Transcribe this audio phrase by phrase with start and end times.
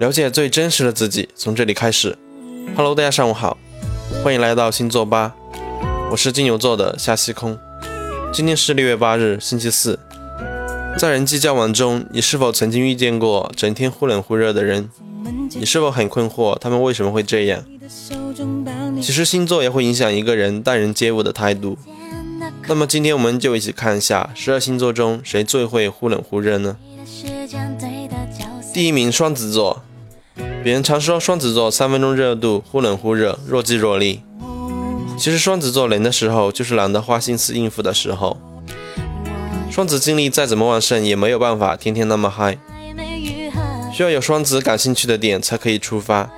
[0.00, 2.16] 了解最真实的自己，从这里开始。
[2.74, 3.58] Hello，大家上午好，
[4.24, 5.34] 欢迎来到星座吧，
[6.10, 7.58] 我是金牛座的夏西空。
[8.32, 9.98] 今天是六月八日，星期四。
[10.96, 14.88] 在人际交往中，你是否曾经遇见过整天忽冷忽热的人？
[15.50, 17.62] 你是否很困惑他们为什么会这样？
[19.02, 21.76] 其实星座也会影响一个人待人接物的态度。
[22.66, 26.78] 那么今天我们就一起看一下十二星座中谁最会忽冷忽热呢？
[28.72, 29.82] 第一名双子座。
[30.62, 34.20] 别人常说双子座三分钟热度，忽冷忽热，若即若离。
[35.18, 38.36] 其实双子座冷的时候，就是懒得花心思应付的时候。
[39.70, 42.58] 双子精力再怎么旺盛，也没有办法天天那么嗨，
[43.90, 46.30] 需要有双子感兴趣的点才可以出发。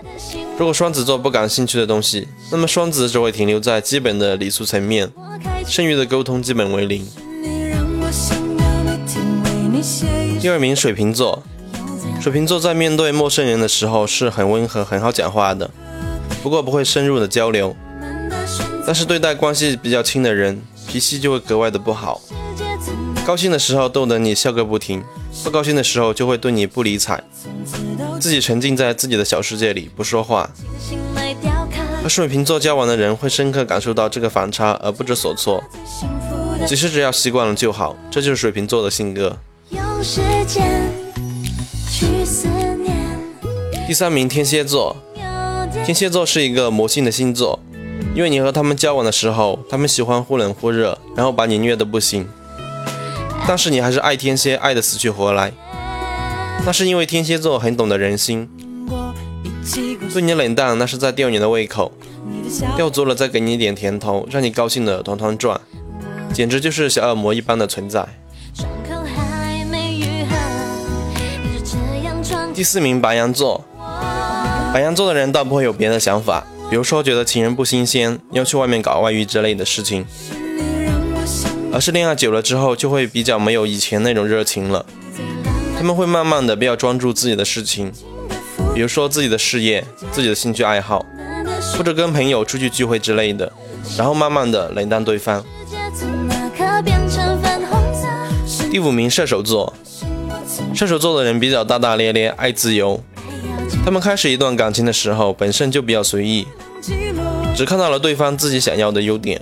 [0.56, 5.10] 如果双子座不感兴趣的东西，那么双子只会停留在基本的礼数层面，
[5.66, 7.04] 剩余的沟通基本为零。
[10.40, 11.42] 第二名水瓶座。
[12.22, 15.68] 水瓶座在面对陌生人的时候是很温和、很好讲话的，
[16.40, 17.74] 不过不会深入的交流。
[18.86, 22.20] 但是对待关系比较亲的人，脾气就会格外的不好。
[23.26, 25.02] 高兴的时候逗得你笑个不停，
[25.42, 27.24] 不高兴的时候就会对你不理睬，
[28.20, 30.48] 自己沉浸在自己的小世界里不说话。
[32.04, 35.60] 和水瓶座交往的人会深刻感受到这个反差而不知所措。
[36.68, 39.36] 其实只要习惯了就好，这就是水瓶座的性格。
[43.86, 44.96] 第三名，天蝎座。
[45.84, 47.60] 天蝎座是一个魔性的星座，
[48.12, 52.26] 因为你和他们交往的时候，他们喜欢忽冷忽热，然后把你虐得不行。
[53.46, 55.52] 但是你还是爱天蝎，爱得死去活来。
[56.66, 58.48] 那是因为天蝎座很懂得人心，
[60.12, 61.92] 对你冷淡那是在吊你的胃口，
[62.76, 65.60] 吊足了再给你一点甜头，让你高兴的团团转，
[66.32, 68.08] 简直就是小恶魔一般的存在。
[72.62, 73.64] 第四名，白羊座。
[74.72, 80.06] 白羊座的人倒不会有别的想法，比如说觉得情人不新鲜，要去外面搞外遇之类的事情，
[81.72, 84.86] 而是恋爱久了之后就会比较没有以前那种热情了。
[85.76, 87.90] 他们会慢慢的比较专注自己的事情，
[88.72, 91.04] 比如说自己的事业、自己的兴趣爱好，
[91.76, 93.52] 或者跟朋友出去聚会之类的，
[93.98, 95.44] 然后慢慢的冷淡对方。
[98.70, 99.74] 第五名，射手座。
[100.74, 103.00] 射手座的人比较大大咧咧，爱自由。
[103.84, 106.46] 他们开始一段感情的时候，本身就比较随意，
[107.54, 109.40] 只看到了对方自己想要的优点，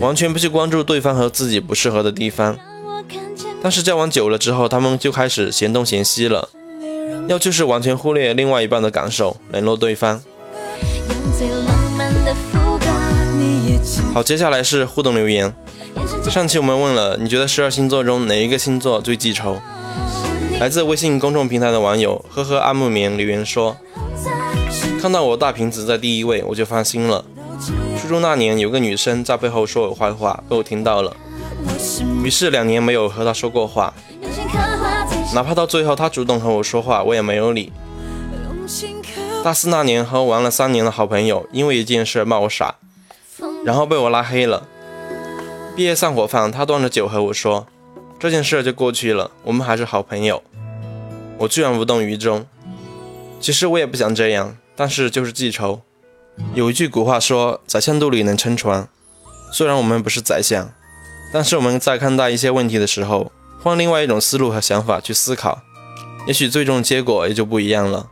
[0.00, 2.56] 完全不去关注对方和自己不适合的地方。
[3.62, 6.48] 但是交往久了之后，他们就开始嫌东嫌西了，
[7.26, 10.22] 要就是完全忽略另外一半的感受，冷落对方。
[14.14, 15.52] 好，接下来是互动留言。
[16.30, 19.56] 上期我们问了，你觉得十二星座中哪一个星座最记仇？
[20.60, 23.76] 来自微信公众平台的网友呵呵阿木棉留言说
[25.00, 27.24] ：“看到我大瓶子在第一位，我就放心了。
[27.96, 31.16] 初中那年，有个女生在背后说我坏话，被我听到了，
[32.24, 33.94] 于是两年没有和她说过话。
[35.32, 37.72] 哪怕到最后她主动和我说话，我也没有理。
[39.44, 42.74] 大四那年，和我玩了三年的好朋友，因为一件事骂我傻，
[43.64, 44.66] 然后被我拉黑了。
[45.76, 47.68] 毕业散伙饭，他端着酒和我说。”
[48.20, 50.42] 这件事就过去了，我们还是好朋友。
[51.38, 52.46] 我居然无动于衷。
[53.40, 55.82] 其实我也不想这样，但是就是记仇。
[56.54, 58.88] 有一句古话说：“宰相肚里能撑船。”
[59.52, 60.72] 虽然我们不是宰相，
[61.32, 63.32] 但是我们在看待一些问题的时候，
[63.62, 65.62] 换另外一种思路和想法去思考，
[66.26, 68.08] 也许最终结果也就不一样了。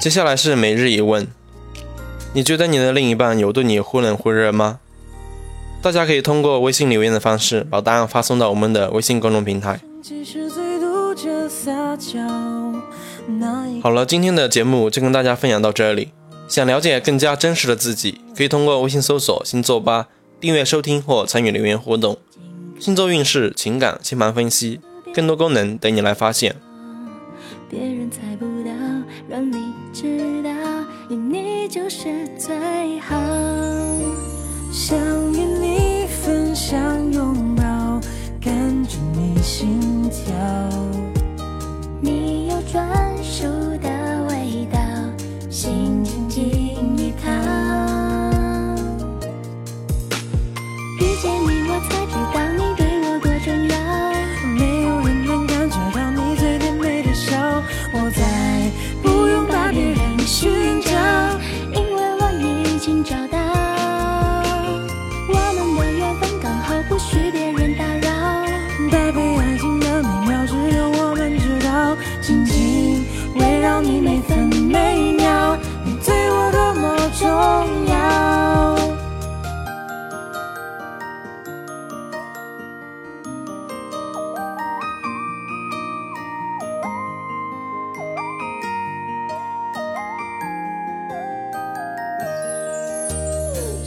[0.00, 1.28] 接下来是每日一问：
[2.32, 4.80] 你觉得你的另一半有对你忽冷忽热吗？
[5.82, 9.80] 大家可以通过微信留言的方式把答案发送到我们的微信公众平台。
[13.82, 16.10] 好了，今天的节目就跟大家分享到这里。
[16.48, 20.08] 想了解更加真实的自己，可以通过微信搜索“星座吧”
[20.40, 22.16] 订阅收听或参与留言互动。
[22.78, 24.80] 星座运势、情感、星盘分析，
[25.14, 26.56] 更多功能等你来发现。
[27.68, 28.70] 别人猜不到，
[29.28, 30.50] 让你知道，
[31.10, 33.16] 有你就是最好。
[34.72, 34.98] 想
[35.32, 37.09] 与你分享
[39.50, 40.79] 心跳，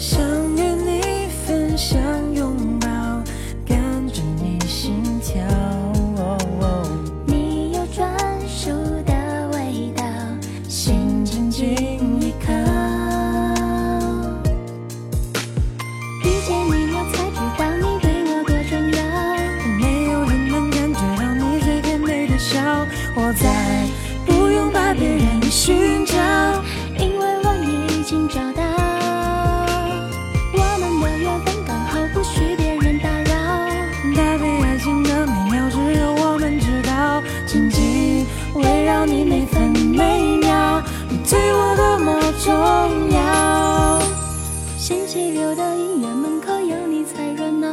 [0.05, 0.21] 想
[0.57, 1.97] 与你分享
[2.35, 2.89] 拥抱，
[3.65, 3.79] 感
[4.11, 5.41] 觉你心跳。
[6.17, 6.85] 哦哦，
[7.25, 8.05] 你有专
[8.45, 8.69] 属
[9.05, 9.13] 的
[9.53, 10.03] 味道，
[10.67, 11.71] 心紧紧
[12.19, 12.51] 依靠。
[16.21, 18.99] 遇见你我才知道你对我多重要，
[19.79, 22.59] 没有人能感觉到你最甜美的笑，
[23.15, 23.87] 我再
[24.25, 26.13] 不用把别人寻找，
[26.99, 28.62] 因为我已经找到。
[45.55, 47.67] 的医院门口有你才热闹。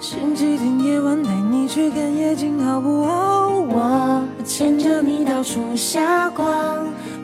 [0.00, 6.46] 星期天夜晚带你去看夜景好不好我牵着你到处瞎逛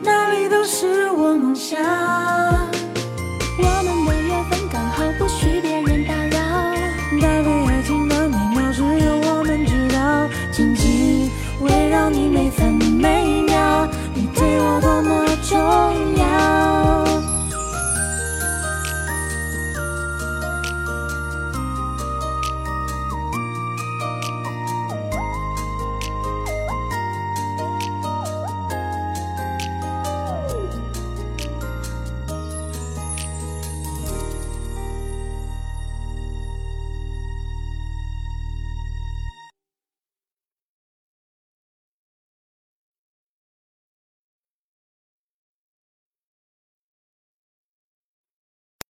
[0.01, 2.72] 哪里都是我梦想。